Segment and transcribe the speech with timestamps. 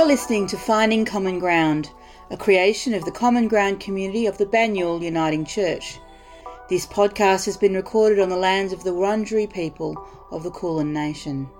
[0.00, 1.90] You're listening to Finding Common Ground,
[2.30, 5.98] a creation of the Common Ground community of the Banyule Uniting Church.
[6.70, 10.94] This podcast has been recorded on the lands of the Wurundjeri people of the Kulin
[10.94, 11.50] Nation.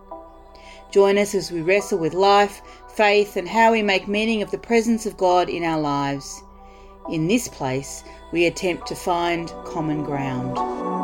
[0.90, 4.56] Join us as we wrestle with life, faith, and how we make meaning of the
[4.56, 6.42] presence of God in our lives.
[7.10, 10.99] In this place, we attempt to find common ground.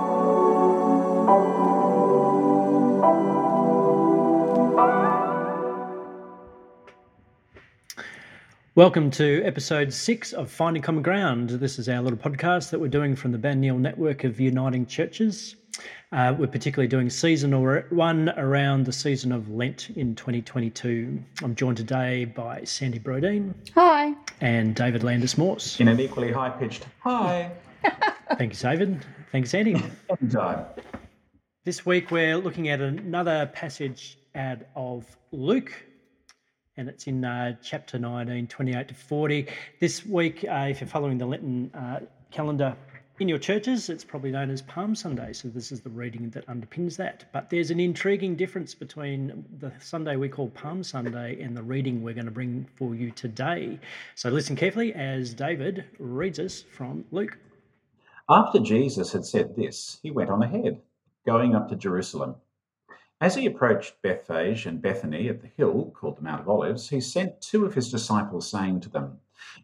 [8.76, 11.48] Welcome to episode six of Finding Common Ground.
[11.48, 15.56] This is our little podcast that we're doing from the Banyule Network of Uniting Churches.
[16.12, 17.58] Uh, we're particularly doing season
[17.88, 21.18] one around the season of Lent in 2022.
[21.42, 23.54] I'm joined today by Sandy Brodeen.
[23.74, 24.12] Hi.
[24.42, 25.80] And David Landis Morse.
[25.80, 27.50] In an equally high pitched hi.
[28.36, 29.02] Thank you, David.
[29.32, 29.82] Thanks, Sandy.
[30.20, 30.66] Anytime.
[31.64, 35.72] This week we're looking at another passage out of Luke
[36.76, 39.48] and it's in uh, chapter 19, 28 to 40.
[39.80, 42.76] This week, uh, if you're following the Lenten uh, calendar
[43.18, 45.32] in your churches, it's probably known as Palm Sunday.
[45.32, 47.24] So this is the reading that underpins that.
[47.32, 52.02] But there's an intriguing difference between the Sunday we call Palm Sunday and the reading
[52.02, 53.78] we're going to bring for you today.
[54.14, 57.38] So listen carefully as David reads us from Luke.
[58.28, 60.82] After Jesus had said this, he went on ahead,
[61.24, 62.34] going up to Jerusalem.
[63.18, 67.00] As he approached Bethphage and Bethany at the hill called the Mount of Olives, he
[67.00, 69.20] sent two of his disciples, saying to them,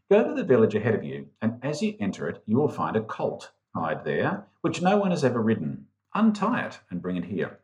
[0.09, 2.97] Go to the village ahead of you, and as you enter it, you will find
[2.97, 5.87] a colt tied there, which no one has ever ridden.
[6.15, 7.61] Untie it and bring it here.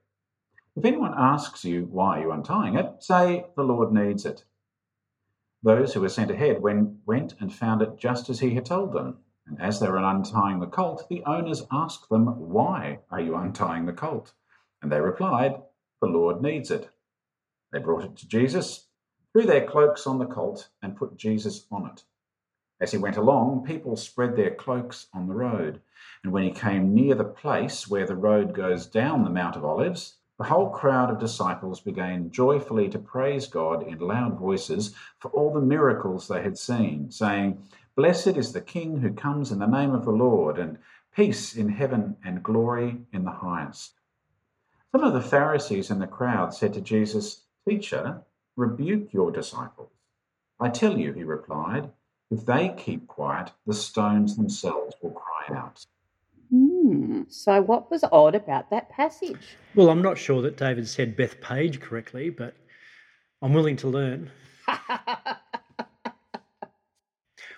[0.77, 4.45] If anyone asks you why you are untying it, say, The Lord needs it.
[5.63, 9.21] Those who were sent ahead went and found it just as he had told them.
[9.47, 13.87] And as they were untying the colt, the owners asked them, Why are you untying
[13.87, 14.35] the colt?
[14.83, 15.63] And they replied,
[16.01, 16.91] the Lord needs it.
[17.73, 18.87] They brought it to Jesus,
[19.33, 22.05] threw their cloaks on the colt, and put Jesus on it.
[22.81, 25.81] As he went along, people spread their cloaks on the road.
[26.23, 29.65] And when he came near the place where the road goes down the Mount of
[29.65, 35.33] Olives, the whole crowd of disciples began joyfully to praise God in loud voices for
[35.33, 37.61] all the miracles they had seen, saying,
[37.97, 40.79] Blessed is the King who comes in the name of the Lord, and
[41.13, 43.98] peace in heaven and glory in the highest.
[44.93, 48.23] Some of the Pharisees in the crowd said to Jesus, Teacher,
[48.57, 49.91] rebuke your disciples.
[50.59, 51.91] I tell you, he replied,
[52.31, 55.85] if they keep quiet, the stones themselves will cry out.
[56.51, 57.23] Hmm.
[57.29, 59.57] So, what was odd about that passage?
[59.75, 62.55] Well, I'm not sure that David said Bethphage correctly, but
[63.43, 64.31] I'm willing to learn.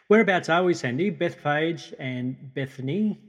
[0.09, 1.11] Whereabouts are we, Sandy?
[1.11, 3.21] Bethphage and Bethany?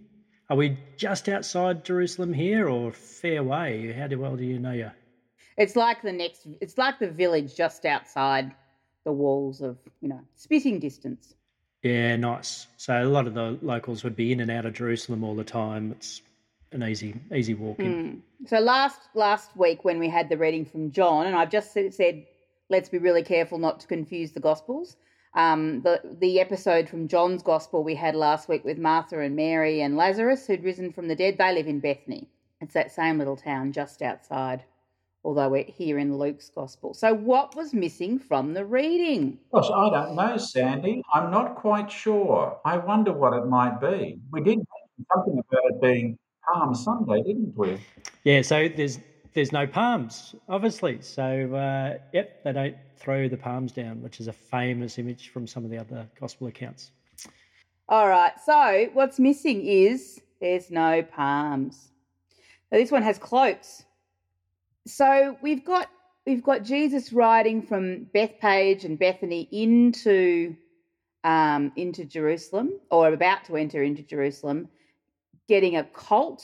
[0.52, 3.94] Are we just outside Jerusalem here or fair way?
[3.94, 4.92] How well do you know you?
[5.56, 8.52] It's like the next, it's like the village just outside
[9.06, 11.36] the walls of, you know, spitting distance.
[11.84, 12.68] Yeah, nice.
[12.76, 15.46] So a lot of the locals would be in and out of Jerusalem all the
[15.46, 15.94] time.
[15.94, 16.22] It's
[16.74, 18.22] an easy, easy walk in.
[18.44, 18.50] Mm.
[18.50, 22.26] So last last week when we had the reading from John, and I've just said,
[22.70, 24.98] let's be really careful not to confuse the Gospels.
[25.34, 29.82] Um, the the episode from John's Gospel we had last week with Martha and Mary
[29.82, 31.38] and Lazarus who'd risen from the dead.
[31.38, 32.28] They live in Bethany.
[32.60, 34.64] It's that same little town just outside.
[35.24, 36.96] Although we're here in Luke's Gospel.
[36.96, 39.38] So, what was missing from the reading?
[39.54, 41.04] Gosh, I don't know, Sandy.
[41.14, 42.60] I'm not quite sure.
[42.66, 44.20] I wonder what it might be.
[44.32, 46.18] We did mention something about it being
[46.52, 47.78] Palm Sunday, didn't we?
[48.24, 49.00] Yeah, so there's
[49.34, 51.02] there's no palms, obviously.
[51.02, 55.48] So, uh, yep, they don't throw the palms down, which is a famous image from
[55.48, 56.92] some of the other gospel accounts.
[57.90, 58.34] All right.
[58.46, 61.92] So, what's missing is there's no palms.
[62.72, 63.84] Now, this one has cloaks.
[64.88, 65.90] So we've got
[66.26, 70.56] we've got Jesus riding from Bethphage and Bethany into
[71.24, 74.70] um, into Jerusalem, or about to enter into Jerusalem,
[75.48, 76.44] getting a colt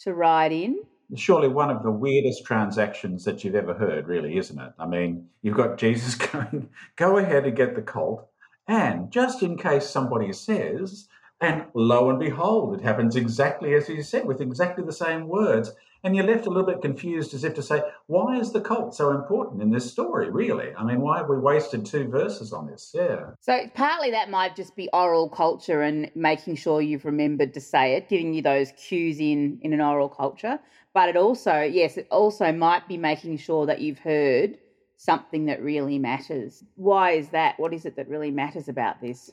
[0.00, 0.80] to ride in
[1.16, 4.72] surely one of the weirdest transactions that you've ever heard, really, isn't it?
[4.78, 8.28] I mean, you've got Jesus going, go ahead and get the colt.
[8.66, 11.08] And just in case somebody says,
[11.40, 15.72] and lo and behold, it happens exactly as he said, with exactly the same words.
[16.02, 18.94] And you're left a little bit confused as if to say, why is the cult
[18.94, 20.74] so important in this story, really?
[20.76, 22.92] I mean, why have we wasted two verses on this?
[22.94, 23.30] Yeah.
[23.40, 27.94] So partly that might just be oral culture and making sure you've remembered to say
[27.94, 30.60] it, giving you those cues in in an oral culture.
[30.94, 34.56] But it also, yes, it also might be making sure that you've heard
[34.96, 36.62] something that really matters.
[36.76, 37.58] Why is that?
[37.58, 39.30] What is it that really matters about this?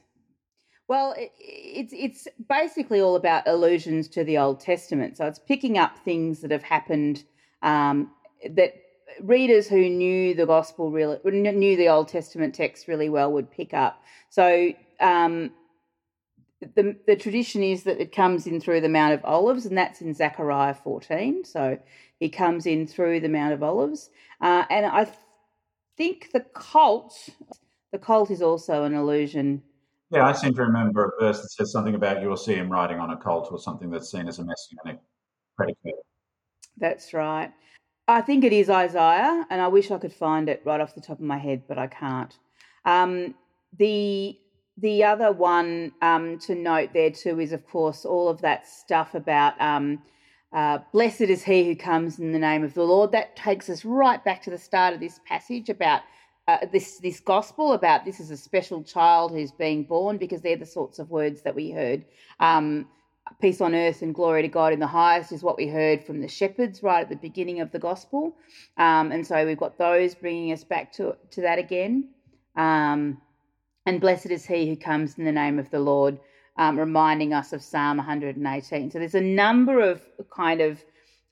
[0.88, 5.18] Well, it, it's it's basically all about allusions to the Old Testament.
[5.18, 7.24] So it's picking up things that have happened
[7.62, 8.12] um,
[8.50, 8.74] that
[9.22, 13.74] readers who knew the gospel really knew the Old Testament text really well would pick
[13.74, 14.02] up.
[14.30, 15.52] So um,
[16.62, 20.02] the the tradition is that it comes in through the Mount of Olives, and that's
[20.02, 21.44] in Zechariah 14.
[21.44, 21.78] So
[22.20, 24.10] he comes in through the Mount of Olives,
[24.42, 25.08] uh, and I
[25.98, 27.30] think the colt,
[27.92, 29.64] the colt is also an allusion.
[30.12, 33.00] Yeah, I seem to remember a verse that says something about you'll see him riding
[33.00, 35.02] on a colt or something that's seen as a messianic
[35.56, 35.96] predicate.
[36.78, 37.52] That's right.
[38.08, 41.02] I think it is Isaiah, and I wish I could find it right off the
[41.02, 42.38] top of my head, but I can't.
[42.84, 43.36] Um,
[43.78, 44.38] the
[44.78, 49.16] the other one um, to note there too is, of course, all of that stuff
[49.16, 50.02] about um,
[50.54, 53.12] uh, blessed is he who comes in the name of the Lord.
[53.12, 56.02] That takes us right back to the start of this passage about
[56.48, 60.58] uh, this this gospel about this is a special child who's being born because they're
[60.58, 62.04] the sorts of words that we heard.
[62.40, 62.88] Um,
[63.40, 66.20] peace on earth and glory to God in the highest is what we heard from
[66.20, 68.36] the shepherds right at the beginning of the gospel,
[68.78, 72.10] um, and so we've got those bringing us back to to that again.
[72.56, 73.22] Um,
[73.86, 76.20] and blessed is he who comes in the name of the Lord,
[76.58, 78.92] um, reminding us of Psalm 118.
[78.92, 80.84] So there's a number of kind of,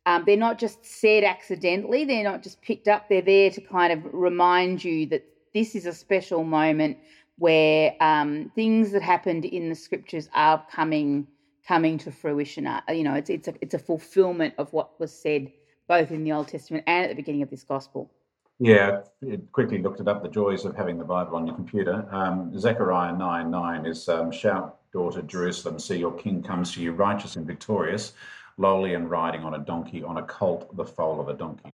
[0.05, 3.93] um, they're not just said accidentally, they're not just picked up, they're there to kind
[3.93, 5.23] of remind you that
[5.53, 6.97] this is a special moment
[7.37, 11.27] where um, things that happened in the scriptures are coming
[11.67, 12.65] coming to fruition.
[12.65, 15.51] Uh, you know, it's it's a it's a fulfillment of what was said
[15.87, 18.11] both in the Old Testament and at the beginning of this gospel.
[18.59, 20.21] Yeah, it quickly looked it up.
[20.21, 22.05] The joys of having the Bible on your computer.
[22.11, 26.91] Um, Zechariah 9 9 is um, Shout, daughter Jerusalem, see your king comes to you,
[26.91, 28.13] righteous and victorious,
[28.57, 31.71] lowly and riding on a donkey, on a colt, the foal of a donkey.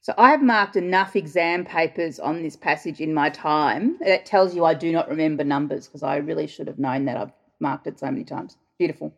[0.00, 3.98] So I have marked enough exam papers on this passage in my time.
[4.00, 7.18] It tells you I do not remember numbers because I really should have known that.
[7.18, 8.56] I've marked it so many times.
[8.78, 9.12] Beautiful.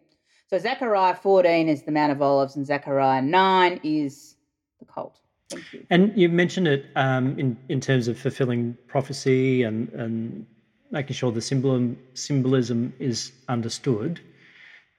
[0.48, 4.34] So Zechariah 14 is the Mount of Olives, and Zechariah 9 is
[4.80, 5.20] the colt.
[5.52, 5.86] You.
[5.90, 10.46] And you mentioned it um, in in terms of fulfilling prophecy and and
[10.90, 14.20] making sure the symbolism symbolism is understood.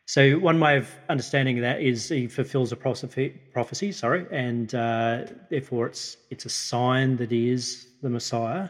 [0.05, 5.25] So one way of understanding that is he fulfills a prophecy, prophecy sorry, and uh,
[5.49, 8.69] therefore it's it's a sign that he is the Messiah.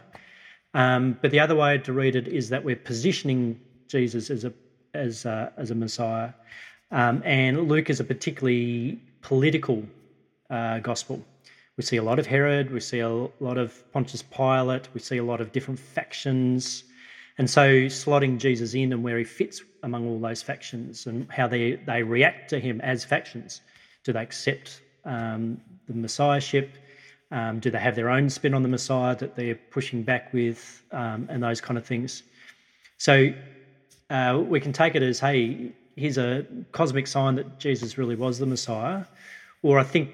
[0.74, 4.52] Um, but the other way to read it is that we're positioning Jesus as a
[4.94, 6.32] as a, as a Messiah,
[6.90, 9.84] um, and Luke is a particularly political
[10.50, 11.24] uh, gospel.
[11.78, 15.16] We see a lot of Herod, we see a lot of Pontius Pilate, we see
[15.16, 16.84] a lot of different factions.
[17.38, 21.48] And so slotting Jesus in and where he fits among all those factions and how
[21.48, 23.62] they, they react to him as factions.
[24.04, 26.76] Do they accept um, the messiahship?
[27.30, 30.82] Um, do they have their own spin on the Messiah that they're pushing back with,
[30.92, 32.22] um, and those kind of things?
[32.98, 33.32] So
[34.10, 38.38] uh, we can take it as, hey, here's a cosmic sign that Jesus really was
[38.38, 39.06] the Messiah.
[39.62, 40.10] Or I think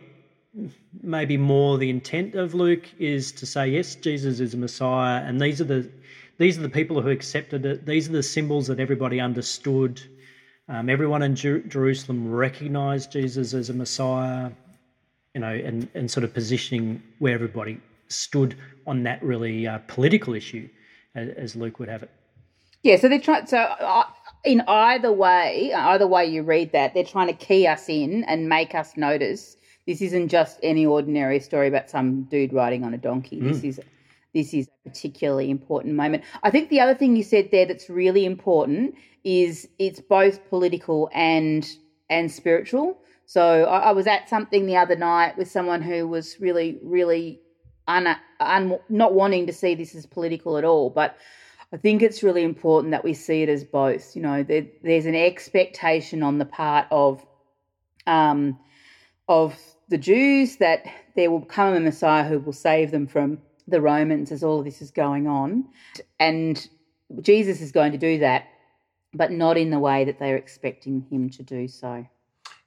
[1.02, 5.40] maybe more the intent of Luke is to say yes, Jesus is a Messiah, and
[5.40, 5.90] these are the
[6.38, 7.84] these are the people who accepted it.
[7.84, 10.00] These are the symbols that everybody understood.
[10.68, 14.50] Um, everyone in Jer- Jerusalem recognized Jesus as a Messiah,
[15.34, 18.56] you know, and and sort of positioning where everybody stood
[18.86, 20.68] on that really uh, political issue,
[21.14, 22.10] as, as, Luke would have it.
[22.82, 23.46] Yeah, so they're trying.
[23.46, 24.04] So uh,
[24.44, 28.48] in either way, either way you read that, they're trying to key us in and
[28.48, 29.56] make us notice
[29.88, 33.40] this isn't just any ordinary story about some dude riding on a donkey.
[33.40, 33.48] Mm.
[33.48, 33.80] This is
[34.34, 36.24] this is a particularly important moment.
[36.42, 41.08] I think the other thing you said there that's really important is it's both political
[41.14, 41.66] and
[42.10, 42.98] and spiritual.
[43.24, 47.40] So I, I was at something the other night with someone who was really, really
[47.86, 51.16] un, un, not wanting to see this as political at all, but
[51.72, 54.14] I think it's really important that we see it as both.
[54.14, 57.24] You know, there, there's an expectation on the part of
[58.06, 58.58] um,
[59.28, 59.58] of
[59.88, 64.32] the Jews that there will come a Messiah who will save them from the Romans
[64.32, 65.66] as all of this is going on.
[66.18, 66.68] And
[67.20, 68.44] Jesus is going to do that,
[69.14, 72.06] but not in the way that they're expecting him to do so.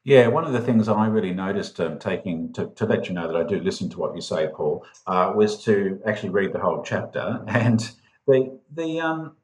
[0.03, 3.27] Yeah, one of the things I really noticed um, taking to, to let you know
[3.27, 6.59] that I do listen to what you say, Paul, uh, was to actually read the
[6.59, 7.79] whole chapter and
[8.27, 9.35] the the um,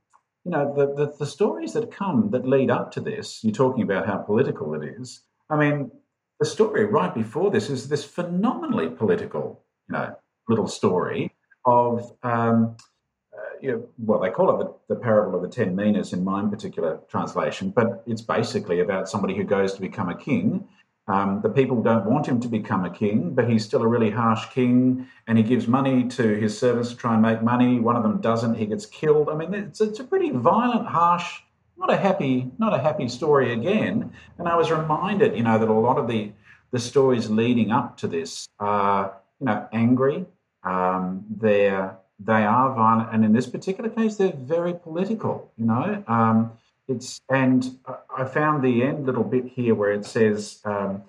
[0.43, 3.43] you know the, the the stories that come that lead up to this.
[3.43, 5.21] You're talking about how political it is.
[5.47, 5.91] I mean,
[6.39, 10.15] the story right before this is this phenomenally political, you know,
[10.47, 11.33] little story
[11.65, 12.75] of, um,
[13.33, 16.23] uh, you know, well, they call it the, the, parable of the ten minas in
[16.23, 20.67] my particular translation, but it's basically about somebody who goes to become a king.
[21.07, 24.09] Um, the people don't want him to become a king, but he's still a really
[24.09, 27.79] harsh king, and he gives money to his servants to try and make money.
[27.79, 29.29] One of them doesn't; he gets killed.
[29.29, 31.41] I mean, it's, it's a pretty violent, harsh
[31.77, 34.11] not a happy not a happy story again.
[34.37, 36.31] And I was reminded, you know, that a lot of the
[36.71, 40.25] the stories leading up to this are you know, angry.
[40.63, 45.51] Um, they're they are violent, and in this particular case, they're very political.
[45.55, 46.51] You know, um,
[46.87, 47.77] it's and
[48.15, 51.03] I found the end little bit here where it says, um,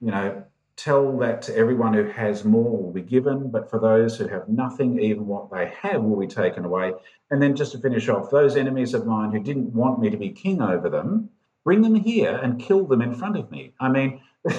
[0.00, 0.44] you know,
[0.76, 4.48] tell that to everyone who has more will be given, but for those who have
[4.48, 6.92] nothing, even what they have will be taken away.
[7.30, 10.16] And then just to finish off, those enemies of mine who didn't want me to
[10.16, 11.30] be king over them,
[11.64, 13.72] bring them here and kill them in front of me.
[13.80, 14.20] I mean.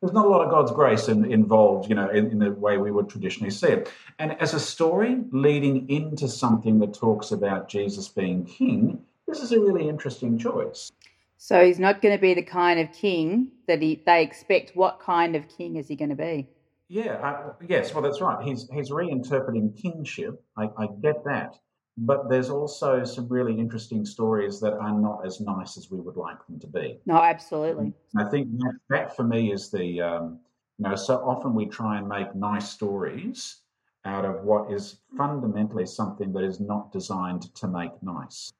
[0.00, 2.76] there's not a lot of God's grace in, involved, you know, in, in, the way
[2.76, 3.92] we would traditionally see it.
[4.18, 9.52] And as a story leading into something that talks about Jesus being king, this is
[9.52, 10.92] a really interesting choice.
[11.38, 14.72] So he's not going to be the kind of king that he, they expect.
[14.74, 16.48] What kind of king is he going to be?
[16.88, 18.42] Yeah, uh, yes, well, that's right.
[18.44, 20.40] He's he's reinterpreting kingship.
[20.56, 21.56] I, I get that,
[21.98, 26.16] but there's also some really interesting stories that are not as nice as we would
[26.16, 27.00] like them to be.
[27.04, 27.92] No, absolutely.
[28.14, 30.38] And I think that, that for me is the, um,
[30.78, 33.62] you know, so often we try and make nice stories
[34.04, 38.52] out of what is fundamentally something that is not designed to make nice.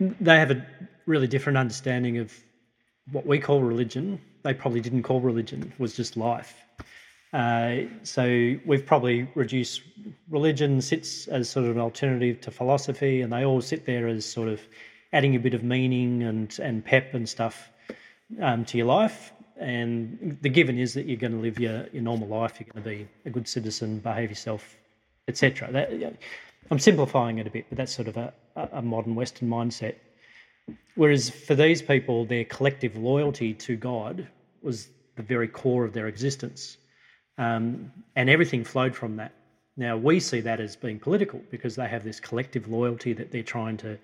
[0.00, 0.66] They have a
[1.06, 2.32] really different understanding of
[3.12, 4.20] what we call religion.
[4.42, 6.62] They probably didn't call religion, it was just life.
[7.32, 9.82] Uh, so we've probably reduced
[10.30, 14.24] religion sits as sort of an alternative to philosophy, and they all sit there as
[14.24, 14.60] sort of
[15.12, 17.70] adding a bit of meaning and and pep and stuff
[18.40, 19.32] um, to your life.
[19.58, 22.60] And the given is that you're going to live your, your normal life.
[22.60, 24.76] You're going to be a good citizen, behave yourself,
[25.28, 25.88] etc.
[26.70, 29.96] I'm simplifying it a bit, but that's sort of a, a modern Western mindset.
[30.94, 34.26] Whereas for these people, their collective loyalty to God
[34.62, 36.78] was the very core of their existence.
[37.38, 39.32] Um, and everything flowed from that.
[39.76, 43.42] Now, we see that as being political because they have this collective loyalty that they're
[43.42, 43.98] trying to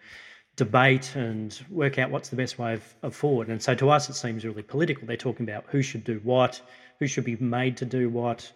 [0.57, 3.49] debate and work out what's the best way of, of forward.
[3.49, 5.07] And so to us, it seems really political.
[5.07, 6.61] They're talking about who should do what,
[6.99, 8.53] who should be made to do what,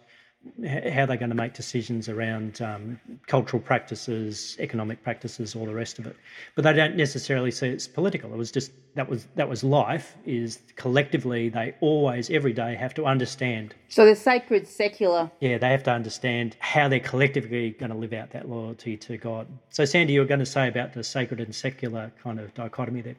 [0.65, 5.99] how they're going to make decisions around um, cultural practices, economic practices, all the rest
[5.99, 6.15] of it.
[6.55, 8.33] But they don't necessarily see it's political.
[8.33, 10.15] It was just that was that was life.
[10.25, 13.75] Is collectively they always every day have to understand.
[13.89, 15.29] So the sacred secular.
[15.39, 19.17] Yeah, they have to understand how they're collectively going to live out that loyalty to
[19.17, 19.47] God.
[19.69, 23.01] So Sandy, you were going to say about the sacred and secular kind of dichotomy
[23.01, 23.15] there.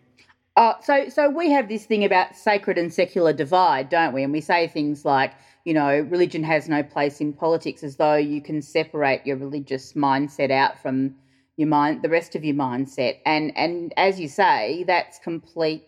[0.58, 4.24] Uh, so, so we have this thing about sacred and secular divide, don't we?
[4.24, 5.32] And we say things like,
[5.64, 9.92] you know, religion has no place in politics, as though you can separate your religious
[9.92, 11.14] mindset out from
[11.56, 13.18] your mind, the rest of your mindset.
[13.24, 15.84] And and as you say, that's complete,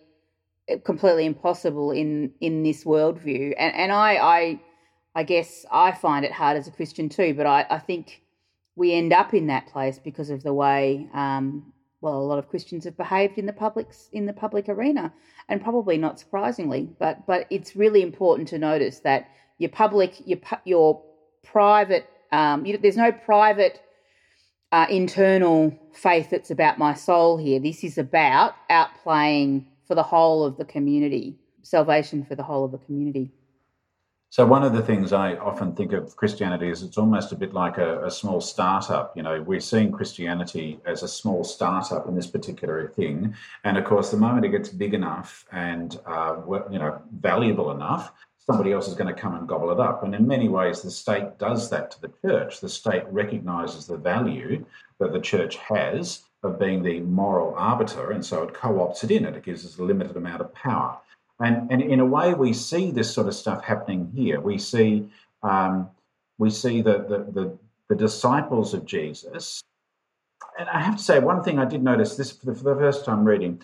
[0.84, 3.54] completely impossible in in this worldview.
[3.58, 4.60] And and I I
[5.16, 7.34] I guess I find it hard as a Christian too.
[7.34, 8.22] But I I think
[8.76, 12.49] we end up in that place because of the way um, well, a lot of
[12.49, 15.12] Christians have behaved in the public in the public arena,
[15.49, 16.88] and probably not surprisingly.
[16.99, 19.28] But but it's really important to notice that
[19.59, 21.02] your public, your your
[21.42, 23.80] private, um, you, there's no private
[24.73, 27.61] uh, internal faith that's about my soul here.
[27.61, 32.73] This is about outplaying for the whole of the community, salvation for the whole of
[32.73, 33.33] the community.
[34.32, 37.52] So one of the things I often think of Christianity is it's almost a bit
[37.52, 39.16] like a, a, small startup.
[39.16, 43.34] You know, we're seeing Christianity as a small startup in this particular thing,
[43.64, 46.37] and of course, the moment it gets big enough and uh,
[46.70, 50.04] you know valuable enough, somebody else is going to come and gobble it up.
[50.04, 52.60] And in many ways, the state does that to the church.
[52.60, 54.64] The state recognizes the value
[55.00, 59.25] that the church has of being the moral arbiter, and so it co-opts it in,
[59.25, 60.99] and it gives us a limited amount of power.
[61.40, 64.40] And, and in a way, we see this sort of stuff happening here.
[64.40, 65.09] We see
[65.42, 65.88] um,
[66.38, 69.62] we see the, the, the, the, disciples of Jesus.
[70.59, 72.76] And I have to say, one thing I did notice this for the, for the
[72.76, 73.62] first time reading,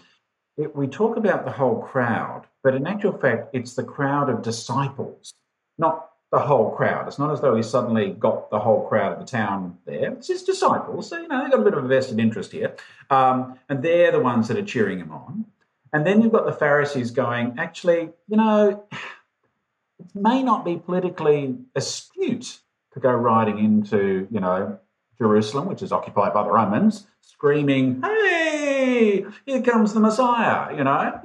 [0.57, 4.43] it, we talk about the whole crowd, but in actual fact, it's the crowd of
[4.43, 5.33] disciples,
[5.79, 7.07] not the whole crowd.
[7.07, 10.13] It's not as though he suddenly got the whole crowd of the town there.
[10.13, 11.09] It's his disciples.
[11.09, 12.77] So, you know, they've got a bit of a vested interest here.
[13.11, 15.47] Um, and they're the ones that are cheering him on.
[15.97, 21.57] And then you've got the Pharisees going, actually, you know, it may not be politically
[21.75, 22.59] astute
[22.93, 24.79] to go riding into, you know,
[25.17, 31.19] Jerusalem, which is occupied by the Romans, screaming, hey, here comes the Messiah, you know.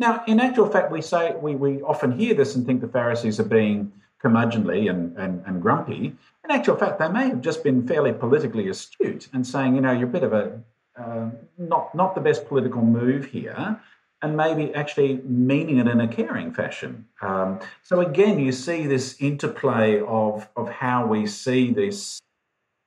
[0.00, 3.38] Now, in actual fact, we say, we, we often hear this and think the Pharisees
[3.38, 6.16] are being curmudgeonly and, and, and grumpy.
[6.42, 9.92] In actual fact, they may have just been fairly politically astute and saying, you know,
[9.92, 10.58] you're a bit of a
[10.98, 13.80] uh, not not the best political move here,
[14.22, 17.06] and maybe actually meaning it in a caring fashion.
[17.20, 22.20] Um, so again, you see this interplay of of how we see this.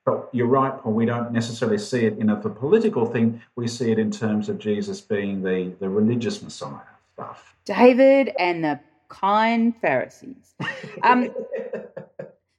[0.06, 0.94] But you're right, Paul.
[0.94, 3.42] We don't necessarily see it in a the political thing.
[3.56, 7.56] We see it in terms of Jesus being the the religious Messiah stuff.
[7.66, 10.56] David and the kind Pharisees.
[11.04, 11.30] Um,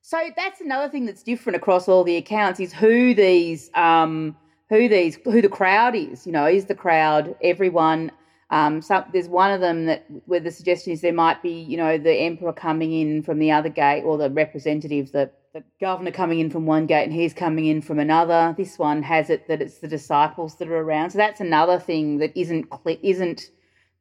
[0.08, 4.34] So that's another thing that's different across all the accounts is who these um,
[4.68, 6.26] who these who the crowd is.
[6.26, 8.12] You know, is the crowd everyone?
[8.50, 8.80] Um,
[9.12, 12.14] there's one of them that where the suggestion is there might be, you know, the
[12.14, 16.48] emperor coming in from the other gate or the representative, the, the governor coming in
[16.48, 18.54] from one gate and he's coming in from another.
[18.56, 21.10] This one has it that it's the disciples that are around.
[21.10, 22.66] So that's another thing that isn't
[23.02, 23.50] isn't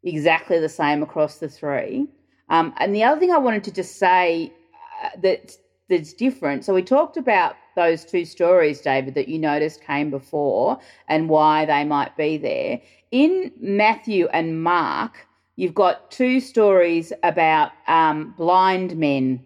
[0.04, 2.08] exactly the same across the three.
[2.50, 4.54] Um, and the other thing I wanted to just say
[5.04, 5.52] uh, that
[5.90, 6.66] that's different.
[6.66, 11.66] So we talked about those two stories, David, that you noticed came before and why
[11.66, 12.82] they might be there.
[13.12, 19.46] In Matthew and Mark, you've got two stories about um, blind men.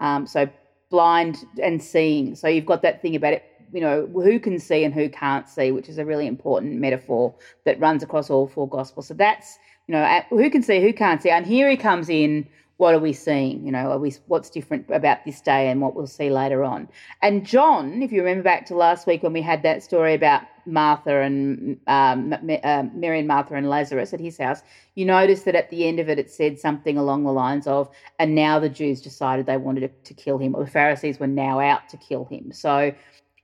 [0.00, 0.48] Um, so
[0.90, 2.34] blind and seeing.
[2.34, 5.48] So you've got that thing about it, you know, who can see and who can't
[5.48, 9.08] see, which is a really important metaphor that runs across all four gospels.
[9.08, 11.30] So that's, you know, who can see, who can't see.
[11.30, 13.66] And here he comes in what are we seeing?
[13.66, 16.88] You know, are we what's different about this day and what we'll see later on?
[17.22, 20.42] And John, if you remember back to last week when we had that story about
[20.64, 24.62] Martha and um, uh, Mary and Martha and Lazarus at his house,
[24.94, 27.90] you notice that at the end of it, it said something along the lines of,
[28.20, 31.26] "And now the Jews decided they wanted to, to kill him, or the Pharisees were
[31.26, 32.94] now out to kill him." So.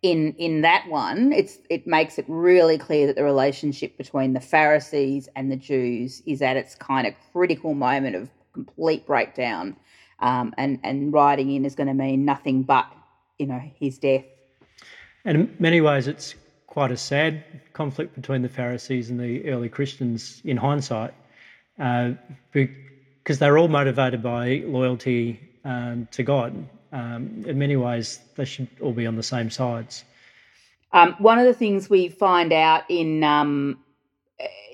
[0.03, 4.41] In, in that one, it's it makes it really clear that the relationship between the
[4.41, 9.76] Pharisees and the Jews is at its kind of critical moment of complete breakdown.
[10.20, 12.87] Um, and and riding in is going to mean nothing but
[13.38, 14.25] you know his death.
[15.25, 16.34] And in many ways, it's
[16.66, 21.14] quite a sad conflict between the Pharisees and the early Christians in hindsight,
[21.78, 22.12] uh,
[22.52, 26.66] because they're all motivated by loyalty um, to God.
[26.92, 30.04] Um, in many ways, they should all be on the same sides.
[30.92, 33.78] Um, one of the things we find out in um,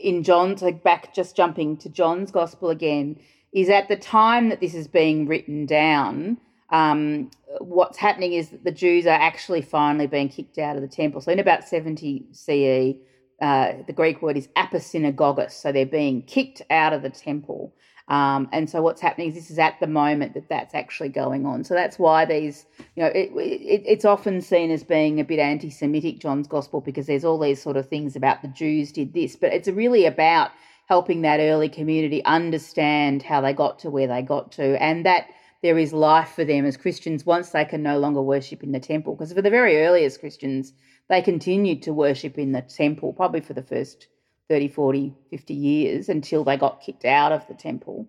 [0.00, 3.18] in John's, like back just jumping to John's gospel again,
[3.52, 6.38] is at the time that this is being written down,
[6.70, 10.88] um, what's happening is that the Jews are actually finally being kicked out of the
[10.88, 11.20] temple.
[11.20, 12.94] So in about 70 CE,
[13.42, 15.52] uh, the Greek word is aposynagogos.
[15.52, 17.74] So they're being kicked out of the temple.
[18.08, 21.46] Um, and so what's happening is this is at the moment that that's actually going
[21.46, 21.62] on.
[21.62, 25.38] So that's why these, you know, it, it, it's often seen as being a bit
[25.38, 29.36] anti-Semitic, John's Gospel, because there's all these sort of things about the Jews did this,
[29.36, 30.50] but it's really about
[30.90, 35.28] helping that early community understand how they got to where they got to and that
[35.62, 38.80] there is life for them as Christians once they can no longer worship in the
[38.80, 39.14] temple.
[39.14, 40.72] Because for the very earliest Christians,
[41.08, 44.08] they continued to worship in the temple probably for the first
[44.48, 48.08] 30, 40, 50 years until they got kicked out of the temple.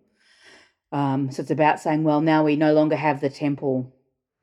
[0.91, 3.93] Um, so it's about saying, well, now we no longer have the temple.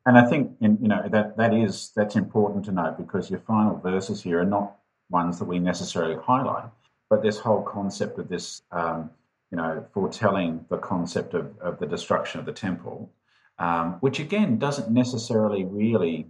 [0.07, 3.41] And I think in, you know that that is that's important to note because your
[3.41, 4.77] final verses here are not
[5.11, 6.71] ones that we necessarily highlight
[7.11, 9.11] but this whole concept of this, um,
[9.51, 13.11] you know, foretelling the concept of, of the destruction of the temple,
[13.59, 16.27] um, which again doesn't necessarily really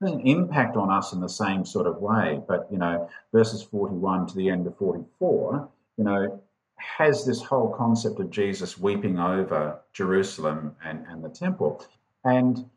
[0.00, 2.40] doesn't impact on us in the same sort of way.
[2.46, 6.42] But you know, verses 41 to the end of 44, you know,
[6.76, 11.82] has this whole concept of Jesus weeping over Jerusalem and, and the temple.
[12.24, 12.68] And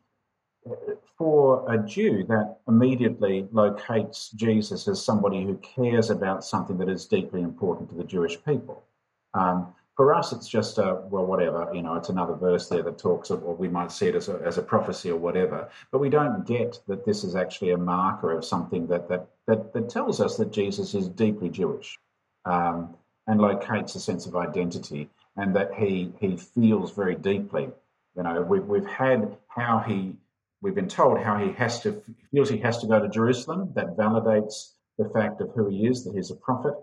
[1.16, 7.06] for a Jew, that immediately locates Jesus as somebody who cares about something that is
[7.06, 8.82] deeply important to the Jewish people.
[9.34, 12.98] Um, for us, it's just a, well, whatever, you know, it's another verse there that
[12.98, 15.98] talks of, or we might see it as a, as a prophecy or whatever, but
[15.98, 19.90] we don't get that this is actually a marker of something that, that, that, that
[19.90, 21.98] tells us that Jesus is deeply Jewish
[22.46, 22.96] um,
[23.26, 27.68] and locates a sense of identity and that he, he feels very deeply.
[28.16, 30.16] You know, we've, we've had how he
[30.62, 33.72] we've been told how he has to feels he has to go to Jerusalem.
[33.74, 36.74] That validates the fact of who he is, that he's a prophet.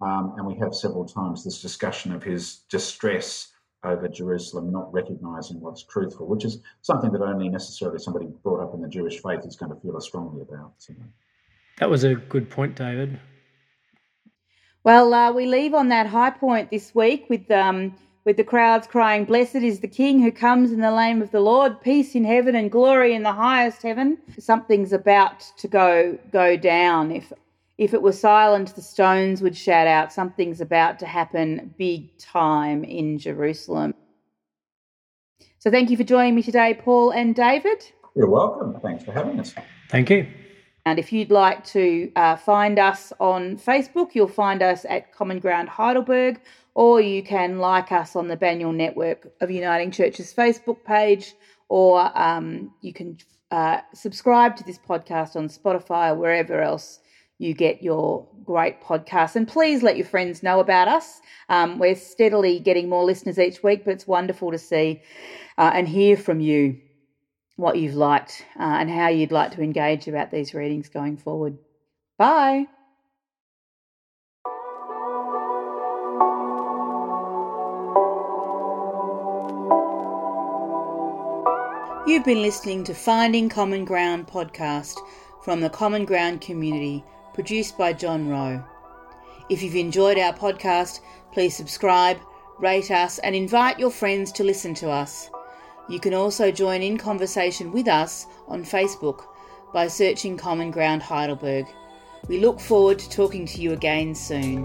[0.00, 3.52] Um, and we have several times this discussion of his distress
[3.84, 8.74] over Jerusalem not recognizing what's truthful, which is something that only necessarily somebody brought up
[8.74, 10.72] in the Jewish faith is going to feel as strongly about.
[10.78, 10.94] So.
[11.78, 13.20] That was a good point, David.
[14.84, 17.94] Well, uh, we leave on that high point this week with um,
[18.24, 21.40] with the crowds crying, Blessed is the King who comes in the name of the
[21.40, 24.18] Lord, peace in heaven and glory in the highest heaven.
[24.38, 27.10] Something's about to go go down.
[27.10, 27.32] If
[27.76, 32.84] if it were silent, the stones would shout out, Something's about to happen big time
[32.84, 33.94] in Jerusalem.
[35.58, 37.84] So thank you for joining me today, Paul and David.
[38.14, 38.78] You're welcome.
[38.80, 39.54] Thanks for having us.
[39.90, 40.26] Thank you.
[40.86, 45.38] And if you'd like to uh, find us on Facebook, you'll find us at Common
[45.38, 46.40] Ground Heidelberg
[46.74, 51.34] or you can like us on the Banyule Network of Uniting Churches Facebook page,
[51.68, 53.16] or um, you can
[53.50, 56.98] uh, subscribe to this podcast on Spotify or wherever else
[57.38, 59.36] you get your great podcasts.
[59.36, 61.20] And please let your friends know about us.
[61.48, 65.02] Um, we're steadily getting more listeners each week, but it's wonderful to see
[65.58, 66.80] uh, and hear from you.
[67.56, 71.58] What you've liked uh, and how you'd like to engage about these readings going forward.
[72.18, 72.66] Bye.
[82.06, 84.98] You've been listening to Finding Common Ground podcast
[85.42, 88.62] from the Common Ground community, produced by John Rowe.
[89.48, 91.00] If you've enjoyed our podcast,
[91.32, 92.18] please subscribe,
[92.58, 95.30] rate us, and invite your friends to listen to us.
[95.88, 99.26] You can also join in conversation with us on Facebook
[99.72, 101.66] by searching Common Ground Heidelberg.
[102.26, 104.64] We look forward to talking to you again soon.